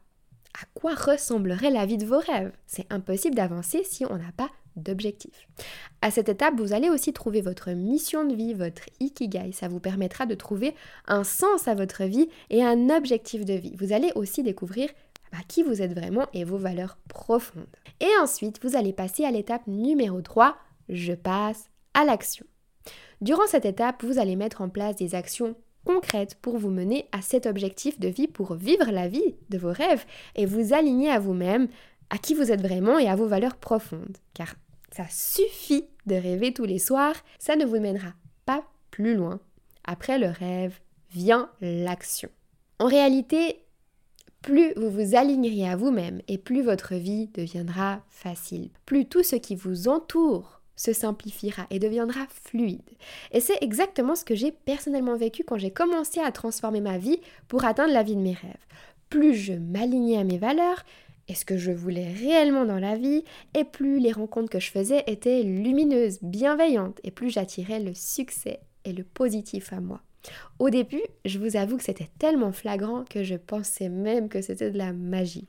à 0.53 0.65
quoi 0.73 0.93
ressemblerait 0.93 1.71
la 1.71 1.85
vie 1.85 1.97
de 1.97 2.05
vos 2.05 2.19
rêves? 2.19 2.51
C'est 2.67 2.91
impossible 2.91 3.35
d'avancer 3.35 3.83
si 3.83 4.05
on 4.05 4.17
n'a 4.17 4.31
pas 4.37 4.49
d'objectif. 4.75 5.47
À 6.01 6.11
cette 6.11 6.29
étape, 6.29 6.55
vous 6.57 6.73
allez 6.73 6.89
aussi 6.89 7.13
trouver 7.13 7.41
votre 7.41 7.71
mission 7.71 8.25
de 8.25 8.35
vie, 8.35 8.53
votre 8.53 8.83
ikigai. 8.99 9.51
Ça 9.51 9.67
vous 9.67 9.79
permettra 9.79 10.25
de 10.25 10.35
trouver 10.35 10.75
un 11.07 11.23
sens 11.23 11.67
à 11.67 11.75
votre 11.75 12.03
vie 12.03 12.29
et 12.49 12.63
un 12.63 12.89
objectif 12.89 13.45
de 13.45 13.53
vie. 13.53 13.75
Vous 13.77 13.93
allez 13.93 14.11
aussi 14.15 14.43
découvrir 14.43 14.89
bah, 15.31 15.39
qui 15.47 15.63
vous 15.63 15.81
êtes 15.81 15.93
vraiment 15.93 16.27
et 16.33 16.43
vos 16.43 16.57
valeurs 16.57 16.97
profondes. 17.09 17.65
Et 17.99 18.21
ensuite, 18.21 18.59
vous 18.63 18.75
allez 18.75 18.93
passer 18.93 19.25
à 19.25 19.31
l'étape 19.31 19.67
numéro 19.67 20.21
3, 20.21 20.55
je 20.89 21.13
passe 21.13 21.69
à 21.93 22.05
l'action. 22.05 22.45
Durant 23.21 23.47
cette 23.47 23.65
étape, 23.65 24.03
vous 24.03 24.19
allez 24.19 24.35
mettre 24.35 24.61
en 24.61 24.69
place 24.69 24.95
des 24.95 25.15
actions 25.15 25.55
concrètes 25.85 26.35
pour 26.41 26.57
vous 26.57 26.69
mener 26.69 27.07
à 27.11 27.21
cet 27.21 27.45
objectif 27.45 27.99
de 27.99 28.07
vie, 28.07 28.27
pour 28.27 28.55
vivre 28.55 28.91
la 28.91 29.07
vie 29.07 29.35
de 29.49 29.57
vos 29.57 29.71
rêves 29.71 30.05
et 30.35 30.45
vous 30.45 30.73
aligner 30.73 31.09
à 31.09 31.19
vous-même, 31.19 31.67
à 32.09 32.17
qui 32.17 32.33
vous 32.33 32.51
êtes 32.51 32.61
vraiment 32.61 32.99
et 32.99 33.07
à 33.07 33.15
vos 33.15 33.27
valeurs 33.27 33.55
profondes. 33.55 34.17
Car 34.33 34.55
ça 34.95 35.05
suffit 35.09 35.87
de 36.05 36.15
rêver 36.15 36.53
tous 36.53 36.63
les 36.63 36.79
soirs, 36.79 37.15
ça 37.37 37.57
ne 37.57 37.65
vous 37.65 37.79
mènera 37.79 38.13
pas 38.45 38.63
plus 38.91 39.15
loin. 39.15 39.41
Après 39.83 40.17
le 40.17 40.27
rêve 40.27 40.79
vient 41.11 41.49
l'action. 41.59 42.29
En 42.79 42.87
réalité, 42.87 43.57
plus 44.41 44.73
vous 44.77 44.89
vous 44.89 45.15
aligneriez 45.15 45.67
à 45.67 45.75
vous-même 45.75 46.21
et 46.29 46.37
plus 46.37 46.61
votre 46.61 46.95
vie 46.95 47.27
deviendra 47.33 48.03
facile. 48.09 48.69
Plus 48.85 49.05
tout 49.05 49.23
ce 49.23 49.35
qui 49.35 49.55
vous 49.55 49.89
entoure 49.89 50.61
se 50.77 50.93
simplifiera 50.93 51.67
et 51.71 51.79
deviendra 51.79 52.25
fluide. 52.29 52.89
Et 53.31 53.41
c'est 53.41 53.61
exactement 53.61 54.15
ce 54.15 54.23
que 54.23 54.35
j'ai 54.35 54.51
personnellement 54.51 55.17
vécu 55.17 55.43
quand 55.43 55.57
j'ai 55.57 55.71
commencé 55.71 56.21
à 56.21 56.31
transformer 56.31 56.81
ma 56.81 56.97
vie 56.97 57.19
pour 57.49 57.65
atteindre 57.65 57.93
la 57.93 58.03
vie 58.03 58.15
de 58.15 58.21
mes 58.21 58.33
rêves. 58.33 58.65
Plus 59.09 59.35
je 59.35 59.53
m'alignais 59.53 60.17
à 60.17 60.23
mes 60.23 60.37
valeurs, 60.37 60.83
et 61.27 61.35
ce 61.35 61.45
que 61.45 61.57
je 61.57 61.71
voulais 61.71 62.11
réellement 62.11 62.65
dans 62.65 62.79
la 62.79 62.95
vie, 62.95 63.23
et 63.53 63.63
plus 63.63 63.99
les 63.99 64.11
rencontres 64.11 64.49
que 64.49 64.59
je 64.59 64.71
faisais 64.71 65.03
étaient 65.07 65.43
lumineuses, 65.43 66.19
bienveillantes, 66.21 66.99
et 67.03 67.11
plus 67.11 67.29
j'attirais 67.29 67.79
le 67.79 67.93
succès 67.93 68.59
et 68.83 68.93
le 68.93 69.03
positif 69.03 69.73
à 69.73 69.81
moi. 69.81 70.01
Au 70.59 70.69
début, 70.69 71.03
je 71.23 71.39
vous 71.39 71.55
avoue 71.55 71.77
que 71.77 71.83
c'était 71.83 72.09
tellement 72.19 72.51
flagrant 72.51 73.03
que 73.03 73.23
je 73.23 73.35
pensais 73.35 73.89
même 73.89 74.29
que 74.29 74.41
c'était 74.41 74.71
de 74.71 74.77
la 74.77 74.93
magie. 74.93 75.47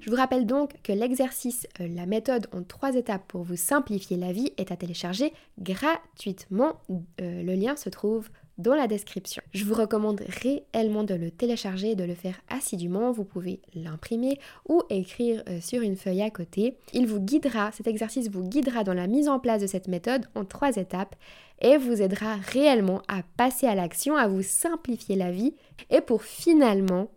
Je 0.00 0.10
vous 0.10 0.16
rappelle 0.16 0.46
donc 0.46 0.80
que 0.84 0.92
l'exercice, 0.92 1.66
euh, 1.80 1.88
la 1.88 2.06
méthode 2.06 2.46
en 2.52 2.62
trois 2.62 2.94
étapes 2.94 3.26
pour 3.26 3.42
vous 3.42 3.56
simplifier 3.56 4.16
la 4.16 4.32
vie 4.32 4.52
est 4.56 4.70
à 4.70 4.76
télécharger 4.76 5.32
gratuitement. 5.58 6.80
Euh, 7.20 7.42
le 7.42 7.54
lien 7.54 7.74
se 7.74 7.88
trouve 7.88 8.28
dans 8.58 8.74
la 8.74 8.86
description. 8.86 9.42
Je 9.52 9.64
vous 9.64 9.74
recommande 9.74 10.22
réellement 10.42 11.04
de 11.04 11.14
le 11.14 11.30
télécharger 11.30 11.90
et 11.90 11.94
de 11.94 12.04
le 12.04 12.14
faire 12.14 12.40
assidûment. 12.48 13.12
Vous 13.12 13.24
pouvez 13.24 13.60
l'imprimer 13.74 14.38
ou 14.68 14.82
écrire 14.90 15.42
euh, 15.48 15.60
sur 15.60 15.82
une 15.82 15.96
feuille 15.96 16.22
à 16.22 16.30
côté. 16.30 16.76
Il 16.92 17.06
vous 17.06 17.20
guidera, 17.20 17.70
cet 17.72 17.86
exercice 17.86 18.30
vous 18.30 18.42
guidera 18.42 18.84
dans 18.84 18.94
la 18.94 19.06
mise 19.06 19.28
en 19.28 19.38
place 19.38 19.60
de 19.60 19.66
cette 19.66 19.88
méthode 19.88 20.26
en 20.34 20.44
trois 20.44 20.76
étapes 20.76 21.16
et 21.60 21.76
vous 21.76 22.02
aidera 22.02 22.36
réellement 22.36 23.02
à 23.08 23.22
passer 23.36 23.66
à 23.66 23.74
l'action, 23.74 24.16
à 24.16 24.28
vous 24.28 24.42
simplifier 24.42 25.16
la 25.16 25.30
vie 25.30 25.54
et 25.90 26.00
pour 26.00 26.22
finalement 26.22 27.10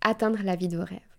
atteindre 0.00 0.38
la 0.42 0.56
vie 0.56 0.68
de 0.68 0.76
vos 0.76 0.84
rêves. 0.84 1.11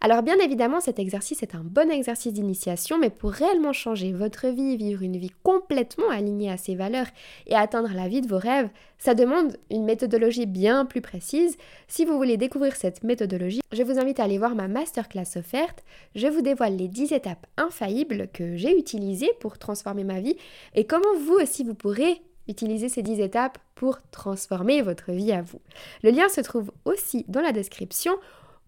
Alors 0.00 0.22
bien 0.22 0.38
évidemment, 0.38 0.80
cet 0.80 0.98
exercice 0.98 1.42
est 1.42 1.54
un 1.54 1.64
bon 1.64 1.90
exercice 1.90 2.32
d'initiation, 2.32 2.98
mais 2.98 3.10
pour 3.10 3.30
réellement 3.30 3.72
changer 3.72 4.12
votre 4.12 4.46
vie, 4.48 4.76
vivre 4.76 5.02
une 5.02 5.16
vie 5.16 5.32
complètement 5.42 6.08
alignée 6.10 6.50
à 6.50 6.56
ses 6.56 6.76
valeurs 6.76 7.08
et 7.46 7.54
atteindre 7.54 7.90
la 7.94 8.08
vie 8.08 8.20
de 8.20 8.28
vos 8.28 8.38
rêves, 8.38 8.68
ça 8.98 9.14
demande 9.14 9.56
une 9.70 9.84
méthodologie 9.84 10.46
bien 10.46 10.84
plus 10.84 11.00
précise. 11.00 11.56
Si 11.88 12.04
vous 12.04 12.16
voulez 12.16 12.36
découvrir 12.36 12.76
cette 12.76 13.02
méthodologie, 13.02 13.60
je 13.72 13.82
vous 13.82 13.98
invite 13.98 14.20
à 14.20 14.24
aller 14.24 14.38
voir 14.38 14.54
ma 14.54 14.68
masterclass 14.68 15.36
offerte. 15.36 15.84
Je 16.14 16.28
vous 16.28 16.42
dévoile 16.42 16.76
les 16.76 16.88
10 16.88 17.12
étapes 17.12 17.46
infaillibles 17.56 18.28
que 18.32 18.56
j'ai 18.56 18.76
utilisées 18.78 19.32
pour 19.40 19.58
transformer 19.58 20.04
ma 20.04 20.20
vie 20.20 20.36
et 20.74 20.86
comment 20.86 21.16
vous 21.26 21.34
aussi 21.34 21.64
vous 21.64 21.74
pourrez 21.74 22.22
utiliser 22.48 22.88
ces 22.88 23.02
10 23.02 23.20
étapes 23.20 23.58
pour 23.74 23.98
transformer 24.10 24.82
votre 24.82 25.12
vie 25.12 25.32
à 25.32 25.42
vous. 25.42 25.60
Le 26.02 26.10
lien 26.10 26.28
se 26.28 26.40
trouve 26.40 26.72
aussi 26.84 27.24
dans 27.28 27.42
la 27.42 27.52
description 27.52 28.12